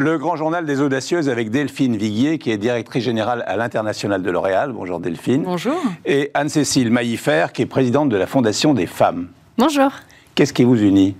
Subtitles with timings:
[0.00, 4.30] Le grand journal des audacieuses avec Delphine Viguier, qui est directrice générale à l'international de
[4.30, 4.70] L'Oréal.
[4.70, 5.42] Bonjour Delphine.
[5.42, 5.74] Bonjour.
[6.06, 9.26] Et Anne-Cécile Maillifert, qui est présidente de la Fondation des femmes.
[9.56, 9.90] Bonjour.
[10.36, 11.16] Qu'est-ce qui vous unit?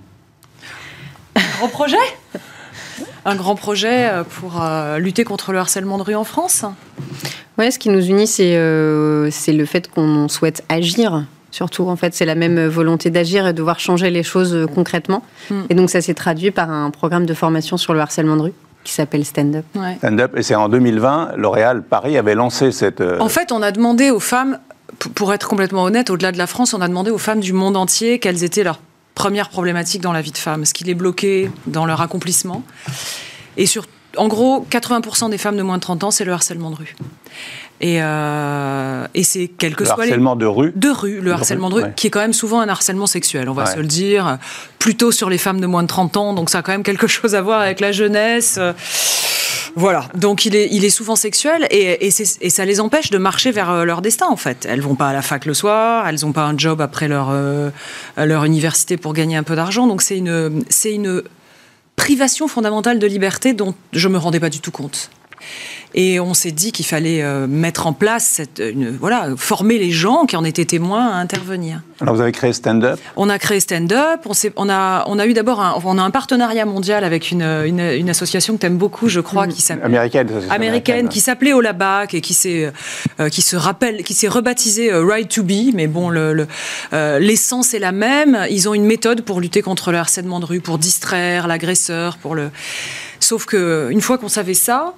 [1.35, 1.97] Un grand projet?
[3.25, 6.63] Un grand projet euh, pour euh, lutter contre le harcèlement de rue en France
[7.57, 11.89] Oui, ce qui nous unit, c'est euh, le fait qu'on souhaite agir surtout.
[11.89, 15.21] En fait, c'est la même volonté d'agir et de voir changer les choses concrètement.
[15.49, 15.63] Hmm.
[15.69, 18.53] Et donc, ça s'est traduit par un programme de formation sur le harcèlement de rue
[18.83, 19.65] qui s'appelle Stand Up.
[19.75, 19.95] Ouais.
[19.97, 23.01] Stand Up, et c'est en 2020, L'Oréal Paris avait lancé cette.
[23.01, 24.59] euh, En fait, on a demandé aux femmes,
[25.15, 27.77] pour être complètement honnête, au-delà de la France, on a demandé aux femmes du monde
[27.77, 28.79] entier quelles étaient leurs
[29.15, 32.63] premières problématiques dans la vie de femme, ce qui les bloquait dans leur accomplissement?
[33.57, 33.85] Et sur,
[34.17, 36.95] en gros, 80% des femmes de moins de 30 ans, c'est le harcèlement de rue.
[37.81, 40.73] Et, euh, et c'est quel que le soit les- harcèlement de rue.
[40.75, 41.93] de rue, le De harcèlement de rue, ouais.
[41.95, 43.71] qui est quand même souvent un harcèlement sexuel, on va Ouais.
[43.73, 44.37] se le dire,
[44.79, 47.07] plutôt sur les femmes de moins de 30 ans, donc ça a quand même quelque
[47.07, 48.55] chose à voir avec la jeunesse.
[48.59, 48.73] euh,
[49.75, 53.11] Voilà, donc il est, il est souvent sexuel et, et, c'est- et ça les empêche
[53.11, 54.65] de marcher vers euh, leur destin en fait.
[54.67, 57.29] Elles vont pas à la fac le soir, elles n'ont pas un job après leur,
[57.31, 57.69] euh,
[58.17, 61.21] leur université pour gagner un peu d'argent, donc c'est une, c'est une
[61.99, 65.11] privation fondamentale de liberté dont je me rendais pas du tout compte.
[65.95, 69.89] Et on s'est dit qu'il fallait euh, mettre en place, cette, une, voilà, former les
[69.91, 71.81] gens qui en étaient témoins à intervenir.
[72.01, 72.99] Alors vous avez créé Stand Up.
[73.15, 74.21] On a créé Stand Up,
[74.55, 77.79] on, a, on a eu d'abord un, on a un partenariat mondial avec une, une,
[77.79, 80.29] une association que tu aimes beaucoup, je crois, qui s'appelle Américaine.
[80.51, 82.71] américaine qui s'appelait Olabac et qui s'est
[83.19, 86.47] euh, qui se rappelle qui s'est rebaptisée euh, Right to Be mais bon le- le,
[86.93, 90.45] euh, l'essence est la même ils ont une méthode pour lutter contre le harcèlement de
[90.45, 92.49] rue pour distraire l'agresseur pour le
[93.19, 94.93] sauf que une fois qu'on savait ça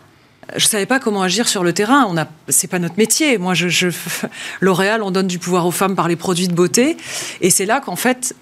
[0.55, 2.05] je savais pas comment agir sur le terrain.
[2.09, 3.37] On a, c'est pas notre métier.
[3.37, 3.89] Moi, je, je
[4.61, 6.97] L'Oréal, on donne du pouvoir aux femmes par les produits de beauté,
[7.41, 8.35] et c'est là qu'en fait,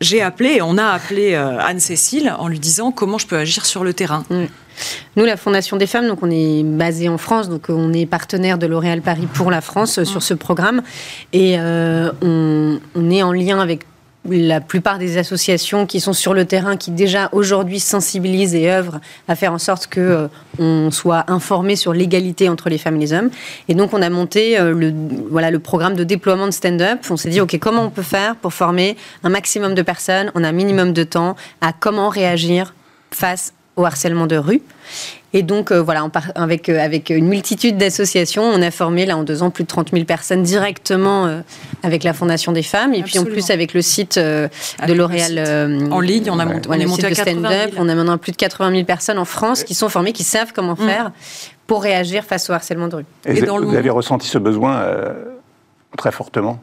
[0.00, 3.82] j'ai appelé, on a appelé euh, Anne-Cécile en lui disant comment je peux agir sur
[3.82, 4.24] le terrain.
[5.16, 8.58] Nous, la Fondation des femmes, donc on est basé en France, donc on est partenaire
[8.58, 10.82] de L'Oréal Paris pour la France euh, sur ce programme.
[11.32, 13.86] Et euh, on, on est en lien avec
[14.30, 19.00] la plupart des associations qui sont sur le terrain, qui déjà aujourd'hui sensibilisent et œuvrent
[19.28, 20.28] à faire en sorte que euh,
[20.58, 23.30] on soit informé sur l'égalité entre les femmes et les hommes.
[23.68, 24.92] Et donc on a monté euh, le,
[25.30, 27.00] voilà, le programme de déploiement de stand-up.
[27.10, 30.44] On s'est dit, OK, comment on peut faire pour former un maximum de personnes en
[30.44, 32.74] un minimum de temps à comment réagir
[33.10, 34.62] face au harcèlement de rue?
[35.38, 39.22] Et donc, euh, voilà, avec, euh, avec une multitude d'associations, on a formé, là, en
[39.22, 41.40] deux ans, plus de 30 000 personnes directement euh,
[41.82, 42.94] avec la Fondation des femmes.
[42.94, 44.48] Et puis, en plus, avec le site euh,
[44.88, 45.34] de L'Oréal.
[45.36, 47.48] euh, En ligne, on a monté- on voilà, est le monté site à de 80
[47.50, 47.70] stand-up.
[47.74, 47.84] 000.
[47.84, 50.52] On a maintenant plus de 80 000 personnes en France qui sont formées, qui savent
[50.54, 50.88] comment Mm.
[50.88, 51.10] faire
[51.66, 53.04] pour réagir face au harcèlement de rue.
[53.26, 55.12] Et, Et vous- dans avez ressenti ce besoin euh,
[55.98, 56.60] très fortement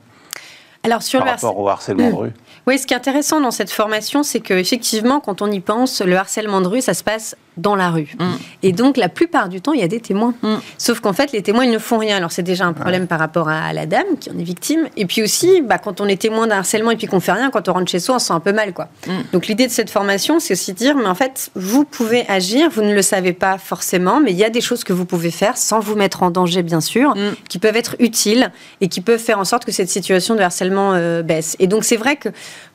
[0.84, 2.32] Alors, sur par le rapport au harcèlement de rue?
[2.66, 6.02] Oui, ce qui est intéressant dans cette formation, c'est que effectivement, quand on y pense,
[6.02, 8.16] le harcèlement de rue, ça se passe dans la rue.
[8.20, 8.26] Mm.
[8.64, 10.34] Et donc, la plupart du temps, il y a des témoins.
[10.42, 10.56] Mm.
[10.78, 12.18] Sauf qu'en fait, les témoins, ils ne font rien.
[12.18, 14.88] Alors, c'est déjà un problème par rapport à la dame qui en est victime.
[14.98, 17.50] Et puis aussi, bah, quand on est témoin d'un harcèlement et puis qu'on fait rien,
[17.50, 18.90] quand on rentre chez soi, on se sent un peu mal, quoi.
[19.08, 19.12] Mm.
[19.32, 22.70] Donc, l'idée de cette formation, c'est aussi de dire, mais en fait, vous pouvez agir,
[22.70, 25.32] vous ne le savez pas forcément, mais il y a des choses que vous pouvez
[25.32, 27.14] faire sans vous mettre en danger, bien sûr,
[27.50, 30.94] qui peuvent être utiles et qui peuvent faire en sorte que cette situation de harcèlement
[30.94, 31.56] euh, baisse.
[31.60, 32.30] Et donc c'est vrai que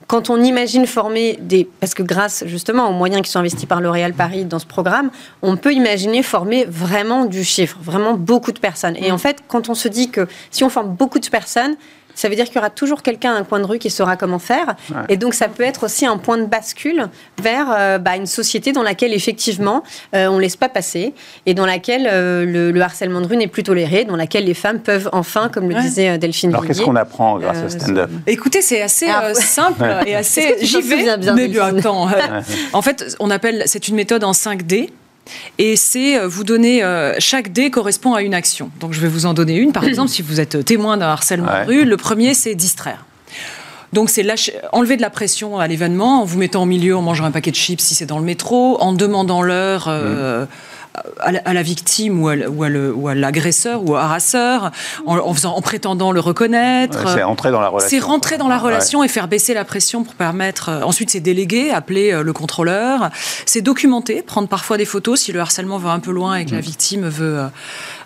[0.09, 1.69] quand on imagine former des...
[1.81, 5.11] Parce que grâce justement aux moyens qui sont investis par L'Oréal Paris dans ce programme,
[5.43, 8.97] on peut imaginer former vraiment du chiffre, vraiment beaucoup de personnes.
[8.97, 9.15] Et Mm.
[9.15, 11.77] en fait, quand on se dit que si on forme beaucoup de personnes,
[12.19, 14.17] ça veut dire qu'il y aura toujours quelqu'un à un coin de rue qui saura
[14.17, 14.75] comment faire.
[14.91, 14.97] Ouais.
[15.09, 17.07] Et donc, ça peut être aussi un point de bascule
[17.41, 19.85] vers euh, bah, une société dans laquelle, effectivement,
[20.17, 21.15] euh, on ne laisse pas passer
[21.47, 24.55] et dans laquelle euh, le, le harcèlement de rue n'est plus toléré, dans laquelle les
[24.55, 25.83] femmes peuvent enfin, comme le Ouais.
[25.83, 29.35] disait Delphine Alors qu'est-ce qu'on apprend grâce Euh, au stand-up Écoutez, c'est assez Ah, euh,
[29.35, 29.41] ouais.
[29.41, 30.57] simple et assez.
[30.61, 31.17] J'y vais.
[31.19, 32.09] bien, mais bien, attends.
[32.73, 33.63] en fait, on appelle.
[33.67, 34.91] C'est une méthode en 5 D.
[35.59, 38.71] Et c'est euh, vous donner euh, chaque dé correspond à une action.
[38.81, 39.73] Donc je vais vous en donner une.
[39.73, 41.65] Par exemple, si vous êtes témoin d'un harcèlement Ouais.
[41.65, 43.05] de rue, le premier c'est distraire.
[43.93, 44.27] Donc c'est
[44.73, 47.51] enlever de la pression à l'événement en vous mettant au milieu, en mangeant un paquet
[47.51, 50.45] de chips si c'est dans le métro, en demandant l'heure euh,
[51.21, 52.69] à, la, à la victime ou à, ou à
[53.11, 54.71] à l'agresseur ou au harasseur,
[55.07, 57.05] en, en faisant, en prétendant le reconnaître.
[57.07, 57.89] Ouais, C'est entrer dans la relation.
[57.91, 58.63] C'est rentrer dans la Ouais.
[58.65, 60.69] relation et faire baisser la pression pour permettre.
[60.69, 63.11] euh, ensuite, c'est déléguer, appeler euh, le contrôleur.
[63.47, 66.53] C'est documenter, prendre parfois des photos si le harcèlement va un peu loin et que
[66.53, 67.41] la victime veut,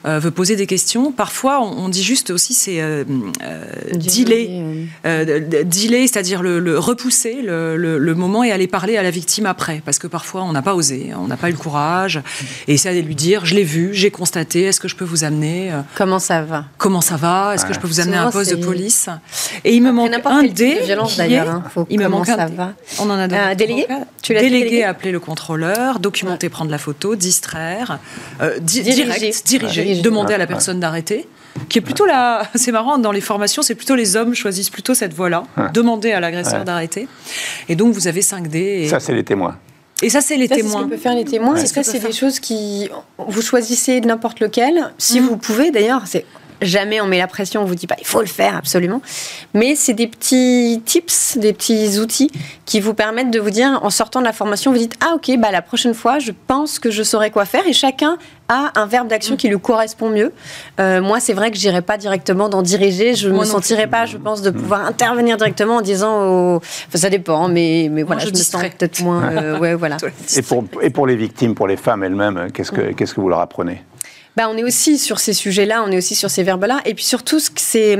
[0.04, 1.12] euh, euh, veut poser des questions.
[1.12, 3.04] Parfois, on, on dit juste aussi c'est euh,
[3.42, 3.64] euh,
[3.94, 4.48] dealer.
[4.50, 9.02] euh, Euh, dealer, c'est-à-dire le, le repousser le, le- le moment et aller parler à
[9.02, 11.58] la victime après, parce que parfois on n'a pas osé, on n'a pas eu le
[11.58, 12.20] courage.
[12.68, 15.70] Et c'est lui dire, je l'ai vu, j'ai constaté, est-ce que je peux vous amener
[15.94, 16.66] Comment ça va?
[16.78, 17.54] Comment ça va?
[17.54, 19.08] Est-ce que je peux vous amener Souvent, un poste de police?
[19.64, 20.76] Et il me manque n'importe un dé.
[20.80, 21.62] de violence, d'ailleurs, hein.
[21.90, 22.74] Il me manque un ça va?
[23.00, 23.86] On en a donné Un délégué.
[24.22, 24.84] Tu l'as Délégué, délégué?
[24.84, 27.98] appeler le contrôleur, documenter, prendre la photo, distraire,
[28.40, 29.04] euh, di- Diriger.
[29.04, 29.91] direct, diriger, Diriger.
[30.00, 31.28] Demander à la personne d'arrêter.
[31.68, 32.44] Qui est plutôt la.
[32.54, 35.44] C'est marrant, dans les formations, c'est plutôt les hommes choisissent plutôt cette voie-là,
[35.74, 36.64] demander à l'agresseur Ouais.
[36.64, 37.08] d'arrêter.
[37.68, 38.82] Et donc vous avez 5 dés.
[38.84, 39.58] Et Ça, c'est les témoins.
[40.02, 40.88] et ça, c'est les Ça, c'est ce témoins.
[40.88, 41.52] que faire les témoins.
[41.54, 41.62] Ouais.
[41.62, 42.88] Et ça, que c'est des choses qui.
[43.18, 45.24] Vous choisissez n'importe lequel, si Mm.
[45.26, 46.02] vous pouvez d'ailleurs.
[46.06, 46.24] C'est
[46.62, 49.02] jamais on met la pression, on vous dit pas il faut le faire absolument.
[49.54, 52.30] Mais c'est des petits tips, des petits outils
[52.64, 55.38] qui vous permettent de vous dire en sortant de la formation, vous dites ah ok
[55.38, 58.16] bah la prochaine fois je pense que je saurai quoi faire et chacun
[58.48, 59.08] a un verbe Mm.
[59.08, 60.32] d'action qui lui correspond mieux.
[60.80, 63.86] Euh, moi c'est vrai que j'irai pas directement dans diriger, je Moi me non sentirais
[63.86, 66.56] pas, je pense, de pouvoir intervenir directement en disant au...
[66.56, 69.96] enfin, ça dépend, mais mais voilà je je, me sens peut-être moins euh, ouais voilà.
[70.36, 73.28] Et pour, et pour les victimes, pour les femmes elles-mêmes, qu'est-ce que, qu'est-ce que vous
[73.28, 73.82] leur apprenez?
[74.36, 76.80] Bah, on est aussi sur ces sujets-là, on est aussi sur ces verbes-là.
[76.84, 77.98] Et puis surtout, ce que c'est.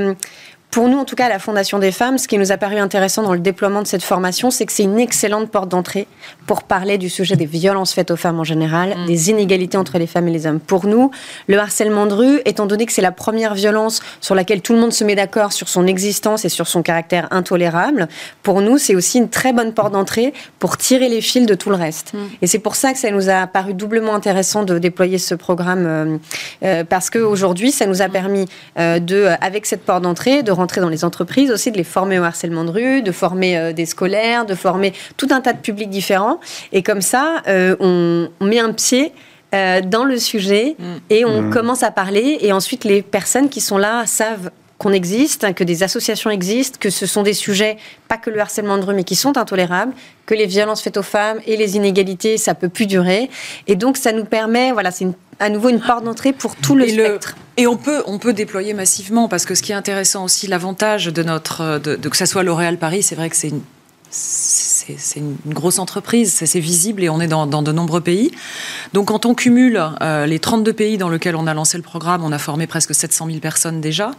[0.73, 2.77] Pour nous, en tout cas, à la Fondation des femmes, ce qui nous a paru
[2.77, 6.07] intéressant dans le déploiement de cette formation, c'est que c'est une excellente porte d'entrée
[6.47, 10.07] pour parler du sujet des violences faites aux femmes en général, des inégalités entre les
[10.07, 10.59] femmes et les hommes.
[10.59, 11.11] Pour nous,
[11.45, 14.79] le harcèlement de rue, étant donné que c'est la première violence sur laquelle tout le
[14.79, 18.07] monde se met d'accord sur son existence et sur son caractère intolérable,
[18.41, 21.69] pour nous, c'est aussi une très bonne porte d'entrée pour tirer les fils de tout
[21.69, 22.13] le reste.
[22.41, 25.85] Et c'est pour ça que ça nous a paru doublement intéressant de déployer ce programme,
[25.85, 26.17] euh,
[26.63, 28.47] euh, parce qu'aujourd'hui, ça nous a permis,
[28.79, 31.83] euh, de, euh, avec cette porte d'entrée, de rentrer dans les entreprises, aussi de les
[31.97, 34.89] former au harcèlement de rue, de former euh, des scolaires, de former
[35.19, 36.39] tout un tas de publics différents.
[36.71, 39.11] Et comme ça, euh, on, on met un pied
[39.53, 40.75] euh, dans le sujet
[41.09, 42.27] et on commence à parler.
[42.45, 44.49] Et ensuite, les personnes qui sont là savent
[44.79, 47.77] qu'on existe, hein, que des associations existent, que ce sont des sujets,
[48.07, 49.93] pas que le harcèlement de rue, mais qui sont intolérables,
[50.25, 53.29] que les violences faites aux femmes et les inégalités, ça peut plus durer.
[53.67, 55.13] Et donc, ça nous permet, voilà, c'est une-
[55.43, 57.35] à nouveau une porte d'entrée pour tout le et, le- spectre.
[57.57, 61.07] et on peut, on peut déployer massivement parce que ce qui est intéressant aussi, l'avantage
[61.07, 63.61] de notre, de, de- que ça soit L'Oréal Paris, c'est vrai que c'est une,
[64.09, 68.31] c'est une grosse entreprise, c'est c'est visible et on est dans, dans de nombreux pays.
[68.93, 72.23] Donc quand on cumule euh, les 32 pays dans lesquels on a lancé le programme,
[72.23, 74.11] on a formé presque 700 000 personnes déjà.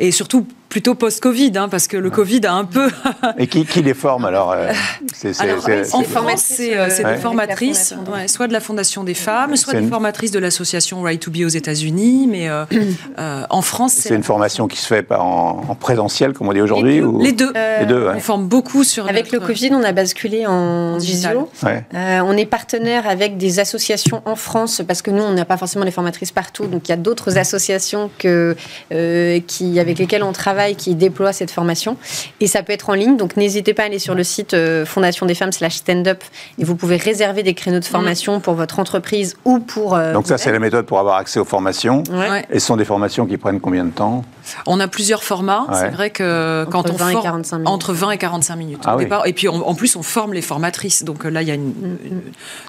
[0.00, 2.90] Et surtout plutôt post-Covid, hein, parce que le Covid a un peu
[3.38, 4.70] Et qui, qui les forme alors euh,
[5.14, 7.14] c'est, c'est- Alors, c'est- en France, c'est euh, c'est Ouais.
[7.14, 11.00] des formatrices, ouais, soit de la Fondation des femmes, soit des une- formatrices de l'association
[11.02, 12.26] Right to Be aux États-Unis.
[12.30, 12.64] Mais euh,
[13.18, 16.52] euh, en France, c'est une formation qui se fait par- en, en présentiel, comme on
[16.52, 17.22] dit aujourd'hui ou...
[17.22, 17.50] les deux.
[17.56, 18.12] Euh, Les deux, ouais.
[18.16, 21.48] On forme beaucoup sur Avec notre- le Covid, on a basculé en visio.
[21.62, 21.84] Ouais.
[21.94, 25.56] Euh, on est partenaire avec des associations en France parce que nous, on n'a pas
[25.56, 26.66] forcément les formatrices partout.
[26.66, 28.54] Donc, il y a d'autres associations que,
[28.92, 31.96] euh, qui, avec lesquelles on travaille qui déploient cette formation.
[32.40, 33.16] Et ça peut être en ligne.
[33.16, 36.22] Donc, n'hésitez pas à aller sur le site euh, Fondation des femmes slash stand-up
[36.58, 39.94] et vous pouvez réserver des créneaux de formation pour votre entreprise ou pour.
[39.96, 42.02] euh, Donc ça, c'est la méthode pour avoir accès aux formations.
[42.10, 42.44] Ouais.
[42.50, 44.24] Et ce sont des formations qui prennent combien de temps?
[44.66, 45.66] On a plusieurs formats.
[45.68, 45.76] Ouais.
[45.78, 47.68] C'est vrai que quand Entre on 20 et forme 45 minutes.
[47.68, 49.04] entre 20 et 45 minutes Ah au oui.
[49.04, 49.26] départ.
[49.26, 51.04] Et puis on- en plus, on forme les formatrices.
[51.04, 51.72] Donc euh, là, il y a une,
[52.04, 52.20] une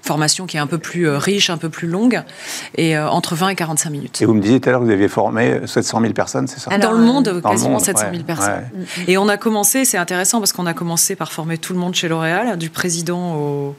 [0.04, 2.22] formation qui est un peu plus euh, riche, un peu plus longue,
[2.76, 4.22] et euh, entre 20 et 45 minutes.
[4.22, 6.60] Et vous me disiez tout à l'heure que vous aviez formé 700 000 personnes, c'est
[6.60, 6.72] ça?
[6.72, 8.70] Alors, dans le monde, Dans le quasiment monde, 700 000 ouais, personnes.
[8.76, 9.04] ouais.
[9.08, 11.96] Et on a commencé, c'est intéressant parce qu'on a commencé par former tout le monde
[11.96, 13.76] chez L'Oréal, du président au,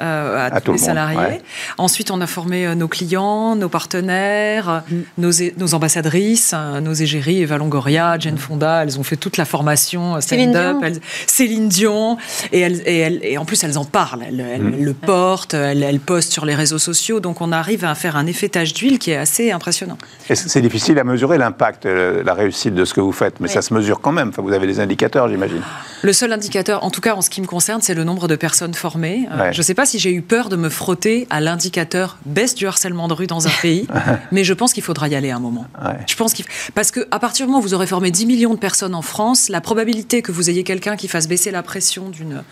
[0.00, 1.16] euh, à, tous tout les le monde, salariés.
[1.18, 1.42] ouais.
[1.78, 7.42] Ensuite, on a formé euh, nos clients, nos partenaires, euh, nos, ambassadrices, euh, nos égéries,
[7.42, 10.94] Eva Longoria, Jane Fonda, elles ont fait toute la formation Céline stand-up,
[11.26, 12.16] Céline Dion,
[12.52, 14.84] et, elles, et, elles- et en plus elles en parlent, elles, elles- Mm.
[14.84, 18.26] le portent, elles, elles postent sur les réseaux sociaux, donc on arrive à faire un
[18.26, 19.98] effet tache d'huile qui est assez impressionnant.
[20.32, 23.54] C'est difficile à mesurer l'impact, la réussite de ce que vous faites, mais Oui.
[23.54, 24.28] ça se mesure quand même.
[24.28, 25.62] Enfin, vous avez des indicateurs, j'imagine.
[26.02, 28.36] Le seul indicateur, en tout cas en ce qui me concerne, c'est le nombre de
[28.36, 29.28] personnes formées.
[29.38, 29.52] Ouais.
[29.52, 32.66] Je ne sais pas si j'ai eu peur de me frotter à l'indicateur baisse du
[32.66, 33.86] harcèlement de rue dans un pays,
[34.32, 35.66] mais je pense qu'il faudra y aller à un moment.
[35.84, 35.96] Ouais.
[36.06, 36.44] Je pense qu'il
[36.74, 39.02] parce que à partir du moment où vous aurez formé 10 millions de personnes en
[39.02, 42.42] France, la probabilité que vous ayez quelqu'un qui fasse baisser la pression d'une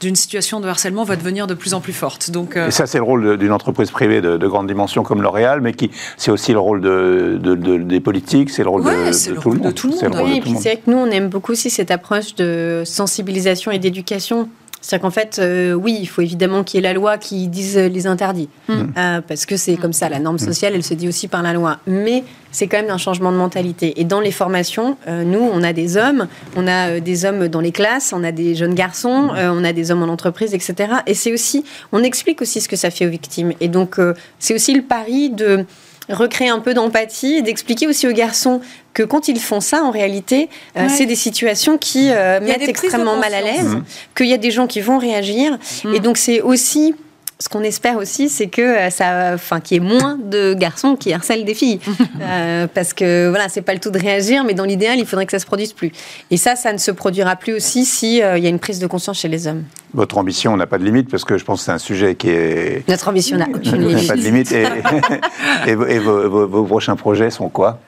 [0.00, 2.30] d'une situation de harcèlement va devenir de plus en plus forte.
[2.30, 5.22] Donc euh, Et ça, c'est le rôle d'une entreprise privée de, de grande dimension comme
[5.22, 8.82] L'Oréal, mais qui c'est aussi le rôle de, de- de- des politiques, c'est le rôle
[8.82, 9.74] Ouais, de, c'est de le tout rôle le de monde.
[9.74, 10.18] tout le C'est monde.
[10.18, 10.62] rôle Oui, de et tout puis le monde.
[10.62, 14.48] c'est vrai que nous, on aime beaucoup aussi cette approche de sensibilisation et d'éducation.
[14.86, 17.76] C'est-à-dire qu'en fait, euh, oui, il faut évidemment qu'il y ait la loi qui dise
[17.76, 18.48] les interdits.
[18.70, 21.52] Euh, parce que c'est comme ça, la norme sociale, elle se dit aussi par la
[21.52, 21.78] loi.
[21.88, 24.00] Mais c'est quand même un changement de mentalité.
[24.00, 27.60] Et dans les formations, euh, nous, on a des hommes, on a des hommes dans
[27.60, 30.74] les classes, on a des jeunes garçons, euh, on a des hommes en entreprise, etc.
[31.08, 33.54] Et c'est aussi, on explique aussi ce que ça fait aux victimes.
[33.60, 33.96] Et donc,
[34.38, 35.64] c'est aussi le pari de
[36.08, 38.60] recréer un peu d'empathie et d'expliquer aussi aux garçons
[38.94, 40.88] que quand ils font ça, en réalité, euh, Ouais.
[40.88, 43.76] c'est des situations qui euh, mettent extrêmement mal à l'aise,
[44.16, 45.58] qu'il y a des gens qui vont réagir.
[45.94, 46.94] Et donc, c'est aussi
[47.38, 51.12] ce qu'on espère aussi, c'est que ça, enfin, qu'il y ait moins de garçons qui
[51.12, 51.80] harcèlent des filles,
[52.74, 55.32] parce que voilà, c'est pas le tout de réagir, mais dans l'idéal, il faudrait que
[55.32, 55.92] ça se produise plus.
[56.30, 58.86] Et ça, ça ne se produira plus aussi si il y a une prise de
[58.86, 59.64] conscience chez les hommes.
[59.96, 62.28] Votre ambition n'a pas de limite parce que je pense que c'est un sujet qui
[62.28, 62.86] est.
[62.86, 64.06] Notre ambition n'a aucune limite.
[64.06, 64.52] pas de limite.
[64.52, 67.80] Et, vos, prochains projets sont quoi?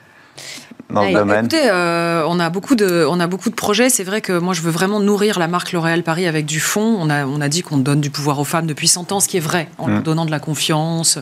[0.89, 3.89] Dans le domaine Écoutez, euh, on, a beaucoup de, on a beaucoup de projets.
[3.89, 6.97] C'est vrai que moi, je veux vraiment nourrir la marque L'Oréal Paris avec du fond.
[6.99, 9.27] On a, on a dit qu'on donne du pouvoir aux femmes depuis 100 ans, ce
[9.27, 10.03] qui est vrai, en leur mmh.
[10.03, 11.19] donnant de la confiance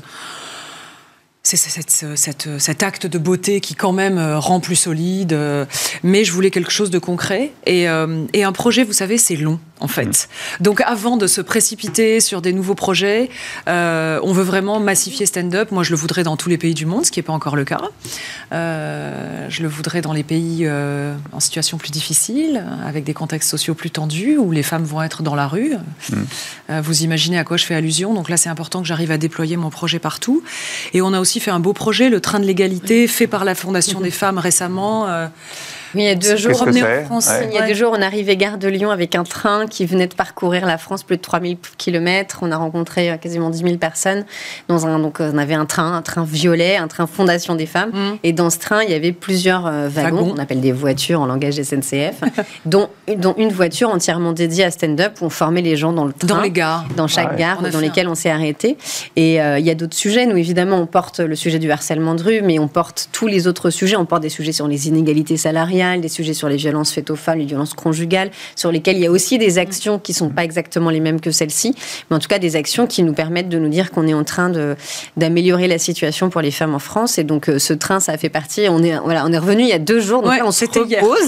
[1.55, 5.31] c'est cet acte de beauté qui quand même euh, rend plus solide.
[5.31, 5.65] Euh,
[6.03, 7.51] mais je voulais quelque chose de concret.
[7.65, 10.27] Et, euh, et un projet, vous savez, c'est long en fait.
[10.59, 10.63] Mm.
[10.63, 13.29] Donc avant de se précipiter sur des nouveaux projets,
[13.67, 15.71] on veut vraiment massifier stand-up.
[15.71, 17.55] Moi, je le voudrais dans tous les pays du monde, ce qui n'est pas encore
[17.55, 17.81] le cas.
[18.51, 23.91] je le voudrais dans les pays en situation plus difficile, avec des contextes sociaux plus
[23.91, 25.75] tendus, où les femmes vont être dans la rue.
[26.09, 26.79] Mm.
[26.79, 28.15] vous imaginez à quoi je fais allusion.
[28.15, 30.43] Donc là, c'est important que j'arrive à déployer mon projet partout.
[30.93, 33.55] Et on a aussi fait un beau projet, le train de l'égalité, fait par la
[33.55, 35.07] Fondation des femmes récemment.
[35.97, 38.57] Euh, il y a deux jours, on, il y a deux jours, on arrivait gare
[38.57, 42.39] de Lyon avec un train qui venait de parcourir la France plus de 3000 km.
[42.41, 44.25] On a rencontré euh, quasiment 10 000 personnes.
[44.67, 47.91] Dans un, donc, on avait un train, un train violet, un train Fondation des femmes.
[47.91, 48.17] Mm.
[48.23, 51.25] Et dans ce train, il y avait plusieurs euh, wagons, on appelle des voitures en
[51.25, 52.21] langage SNCF,
[52.65, 56.13] dont, dont une voiture entièrement dédiée à stand-up où on formait les gens dans le
[56.13, 56.27] train.
[56.27, 56.85] Dans les gares.
[56.95, 58.77] Dans chaque gare dans lesquelles on s'est arrêté.
[59.15, 60.25] Et euh, il y a d'autres sujets.
[60.25, 63.47] Nous, évidemment, on porte le sujet du harcèlement de rue, mais on porte tous les
[63.47, 63.95] autres sujets.
[63.95, 67.15] On porte des sujets sur les inégalités salariales des sujets sur les violences faites aux
[67.15, 70.29] femmes, les violences conjugales, sur lesquelles il y a aussi des actions qui ne sont
[70.29, 71.75] pas exactement les mêmes que celles-ci,
[72.09, 74.23] mais en tout cas des actions qui nous permettent de nous dire qu'on est en
[74.23, 74.51] train
[75.15, 77.17] d'améliorer la situation pour les femmes en France.
[77.17, 78.67] Et donc euh, ce train, ça a fait partie.
[78.69, 81.27] On est, voilà, on est revenu il y a deux jours, donc on se repose.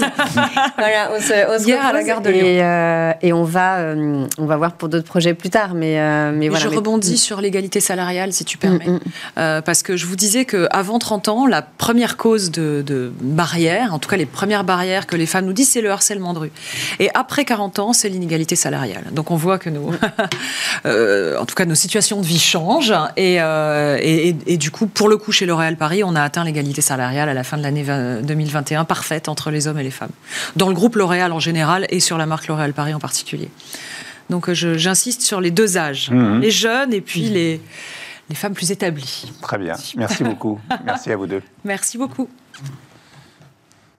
[0.78, 2.46] voilà, on se, hier à la gare de Lyon.
[2.46, 5.74] Et, euh, et on, va, euh, on va voir pour d'autres projets plus tard.
[5.74, 5.98] Mais,
[6.32, 8.86] mais, voilà, je rebondis sur l'égalité salariale, si tu permets.
[8.86, 9.00] Mm,
[9.36, 9.62] mm.
[9.62, 13.98] parce que je vous disais qu'avant 30 ans, la première cause de, de barrière, en
[13.98, 16.52] tout cas les première barrière que les femmes nous disent, c'est le harcèlement de rue.
[16.98, 19.04] Et après 40 ans, c'est l'inégalité salariale.
[19.12, 19.92] Donc on voit que nous,
[20.86, 22.94] euh, en tout cas, nos situations de vie changent.
[23.18, 26.80] Euh, et, et, du coup, pour le coup, chez L'Oréal Paris, on a atteint l'égalité
[26.80, 30.12] salariale à la fin de l'année 2021, parfaite entre les hommes et les femmes.
[30.56, 33.50] Dans le groupe L'Oréal en général et sur la marque L'Oréal Paris en particulier.
[34.30, 36.40] Donc euh, j'insiste sur les deux âges, mmh.
[36.40, 37.60] les jeunes et puis les,
[38.30, 39.30] les femmes plus établies.
[39.42, 39.74] Très bien.
[39.96, 40.58] Merci beaucoup.
[40.86, 41.42] Merci à vous deux.
[41.62, 42.30] Merci beaucoup.